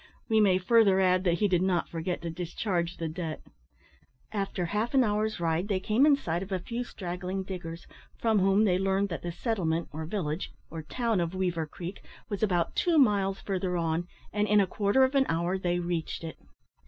We 0.27 0.39
may 0.41 0.57
further 0.57 0.99
add, 0.99 1.25
that 1.25 1.35
he 1.35 1.47
did 1.47 1.61
not 1.61 1.87
forget 1.87 2.23
to 2.23 2.31
discharge 2.31 2.97
the 2.97 3.07
debt. 3.07 3.43
After 4.31 4.65
half 4.65 4.95
an 4.95 5.03
hour's 5.03 5.39
ride 5.39 5.67
they 5.67 5.79
came 5.79 6.07
in 6.07 6.15
sight 6.15 6.41
of 6.41 6.51
a 6.51 6.57
few 6.57 6.83
straggling 6.83 7.43
diggers, 7.43 7.85
from 8.19 8.39
whom 8.39 8.65
they 8.65 8.79
learned 8.79 9.09
that 9.09 9.21
the 9.21 9.31
settlement, 9.31 9.89
or 9.91 10.07
village, 10.07 10.51
or 10.71 10.81
town 10.81 11.19
of 11.21 11.35
Weaver 11.35 11.67
Creek 11.67 12.01
was 12.29 12.41
about 12.41 12.75
two 12.75 12.97
miles 12.97 13.41
further 13.41 13.77
on, 13.77 14.07
and 14.33 14.47
in 14.47 14.59
a 14.59 14.65
quarter 14.65 15.03
of 15.03 15.13
an 15.13 15.27
hour 15.29 15.59
they 15.59 15.77
reached 15.77 16.23
it. 16.23 16.39